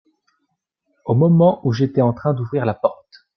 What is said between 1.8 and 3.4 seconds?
en train d’ouvrir la porte.